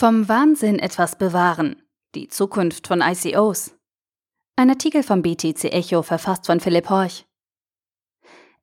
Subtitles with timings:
[0.00, 1.82] Vom Wahnsinn etwas bewahren.
[2.14, 3.74] Die Zukunft von ICOs.
[4.54, 7.26] Ein Artikel vom BTC Echo verfasst von Philipp Horch.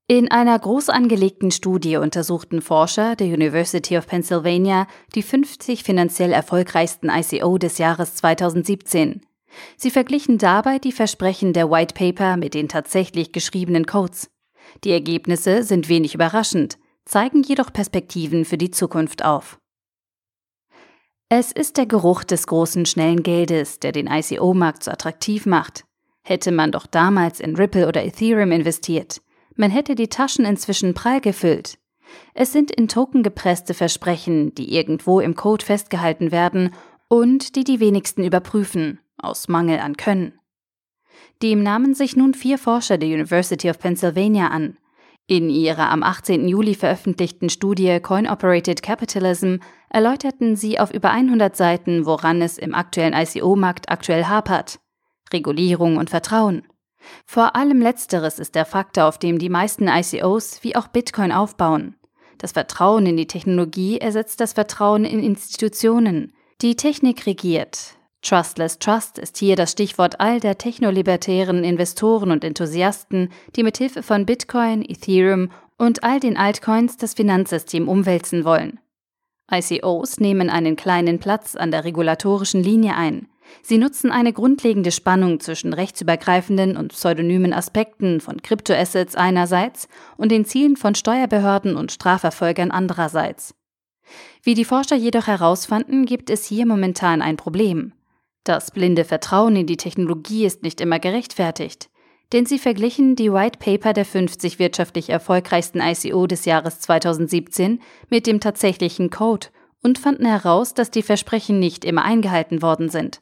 [0.07, 7.09] In einer groß angelegten Studie untersuchten Forscher der University of Pennsylvania die 50 finanziell erfolgreichsten
[7.09, 9.19] ICO des Jahres 2017.
[9.75, 14.29] Sie verglichen dabei die Versprechen der White Paper mit den tatsächlich geschriebenen Codes.
[14.85, 19.59] Die Ergebnisse sind wenig überraschend, zeigen jedoch Perspektiven für die Zukunft auf.
[21.29, 25.83] Es ist der Geruch des großen, schnellen Geldes, der den ICO-Markt so attraktiv macht.
[26.21, 29.21] Hätte man doch damals in Ripple oder Ethereum investiert,
[29.55, 31.79] man hätte die Taschen inzwischen prall gefüllt.
[32.33, 36.71] Es sind in Token gepresste Versprechen, die irgendwo im Code festgehalten werden
[37.07, 40.33] und die die wenigsten überprüfen, aus Mangel an Können.
[41.41, 44.77] Dem nahmen sich nun vier Forscher der University of Pennsylvania an,
[45.27, 46.47] in ihrer am 18.
[46.47, 49.55] Juli veröffentlichten Studie Coin Operated Capitalism
[49.89, 54.79] erläuterten sie auf über 100 Seiten, woran es im aktuellen ICO-Markt aktuell hapert.
[55.33, 56.67] Regulierung und Vertrauen.
[57.25, 61.95] Vor allem letzteres ist der Faktor, auf dem die meisten ICOs wie auch Bitcoin aufbauen.
[62.37, 66.33] Das Vertrauen in die Technologie ersetzt das Vertrauen in Institutionen.
[66.61, 67.95] Die Technik regiert.
[68.25, 74.25] Trustless Trust ist hier das Stichwort all der technolibertären Investoren und Enthusiasten, die mithilfe von
[74.25, 78.79] Bitcoin, Ethereum und all den Altcoins das Finanzsystem umwälzen wollen.
[79.51, 83.27] ICOs nehmen einen kleinen Platz an der regulatorischen Linie ein.
[83.61, 89.87] Sie nutzen eine grundlegende Spannung zwischen rechtsübergreifenden und pseudonymen Aspekten von Kryptoassets einerseits
[90.17, 93.53] und den Zielen von Steuerbehörden und Strafverfolgern andererseits.
[94.41, 97.93] Wie die Forscher jedoch herausfanden, gibt es hier momentan ein Problem.
[98.45, 101.89] Das blinde Vertrauen in die Technologie ist nicht immer gerechtfertigt,
[102.31, 108.27] denn sie verglichen die White Paper der 50 wirtschaftlich erfolgreichsten ICO des Jahres 2017 mit
[108.27, 109.47] dem tatsächlichen Code
[109.81, 113.19] und fanden heraus, dass die Versprechen nicht immer eingehalten worden sind.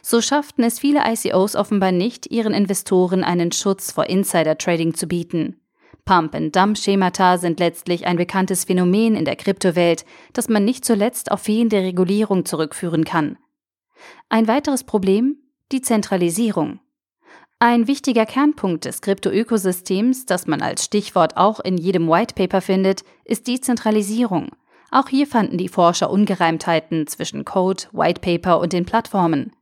[0.00, 5.60] So schafften es viele ICOs offenbar nicht, ihren Investoren einen Schutz vor Insider-Trading zu bieten.
[6.06, 11.82] Pump-and-Dump-Schemata sind letztlich ein bekanntes Phänomen in der Kryptowelt, das man nicht zuletzt auf fehlende
[11.82, 13.36] Regulierung zurückführen kann.
[14.28, 15.38] Ein weiteres Problem?
[15.72, 16.80] Die Zentralisierung.
[17.58, 23.04] Ein wichtiger Kernpunkt des Krypto-Ökosystems, das man als Stichwort auch in jedem White Paper findet,
[23.24, 24.50] ist die Zentralisierung.
[24.90, 29.52] Auch hier fanden die Forscher Ungereimtheiten zwischen Code, White Paper und den Plattformen.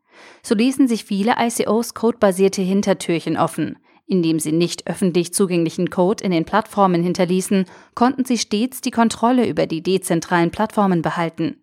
[0.42, 3.78] So ließen sich viele ICOs codebasierte Hintertürchen offen.
[4.06, 9.48] Indem sie nicht öffentlich zugänglichen Code in den Plattformen hinterließen, konnten sie stets die Kontrolle
[9.48, 11.61] über die dezentralen Plattformen behalten.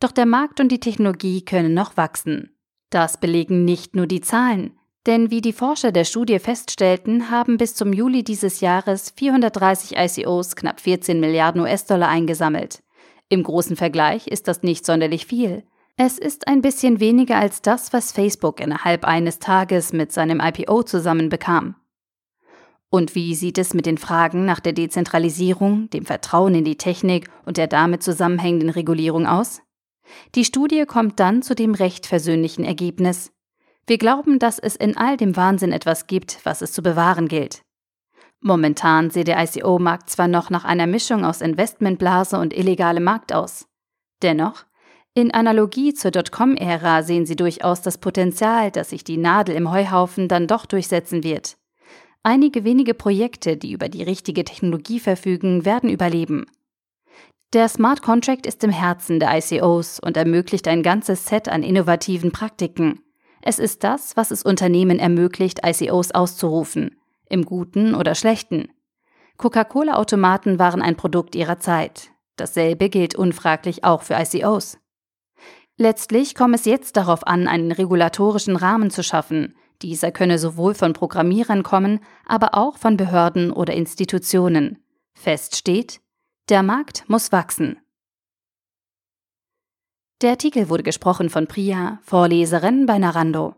[0.00, 2.56] Doch der Markt und die Technologie können noch wachsen.
[2.90, 7.74] Das belegen nicht nur die Zahlen, denn wie die Forscher der Studie feststellten, haben bis
[7.74, 12.82] zum Juli dieses Jahres 430 ICOs knapp 14 Milliarden US-Dollar eingesammelt.
[13.28, 15.64] Im großen Vergleich ist das nicht sonderlich viel.
[15.96, 20.82] Es ist ein bisschen weniger als das, was Facebook innerhalb eines Tages mit seinem IPO
[20.82, 21.76] zusammenbekam.
[22.94, 27.28] Und wie sieht es mit den Fragen nach der Dezentralisierung, dem Vertrauen in die Technik
[27.44, 29.62] und der damit zusammenhängenden Regulierung aus?
[30.36, 33.32] Die Studie kommt dann zu dem recht versöhnlichen Ergebnis.
[33.88, 37.62] Wir glauben, dass es in all dem Wahnsinn etwas gibt, was es zu bewahren gilt.
[38.40, 43.66] Momentan sieht der ICO-Markt zwar noch nach einer Mischung aus Investmentblase und illegalem Markt aus.
[44.22, 44.66] Dennoch,
[45.14, 50.28] in Analogie zur Dotcom-Ära sehen sie durchaus das Potenzial, dass sich die Nadel im Heuhaufen
[50.28, 51.56] dann doch durchsetzen wird.
[52.26, 56.46] Einige wenige Projekte, die über die richtige Technologie verfügen, werden überleben.
[57.52, 62.32] Der Smart Contract ist im Herzen der ICOs und ermöglicht ein ganzes Set an innovativen
[62.32, 63.00] Praktiken.
[63.42, 66.96] Es ist das, was es Unternehmen ermöglicht, ICOs auszurufen,
[67.28, 68.68] im Guten oder Schlechten.
[69.36, 72.10] Coca-Cola-Automaten waren ein Produkt ihrer Zeit.
[72.36, 74.78] Dasselbe gilt unfraglich auch für ICOs.
[75.76, 79.54] Letztlich komme es jetzt darauf an, einen regulatorischen Rahmen zu schaffen.
[79.84, 84.82] Dieser könne sowohl von Programmierern kommen, aber auch von Behörden oder Institutionen.
[85.12, 86.00] Fest steht,
[86.48, 87.78] der Markt muss wachsen.
[90.22, 93.56] Der Artikel wurde gesprochen von Priya, Vorleserin bei Narando.